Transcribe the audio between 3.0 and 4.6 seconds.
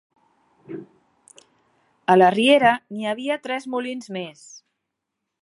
havia tres molins més.